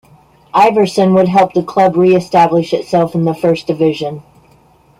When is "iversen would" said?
0.55-1.27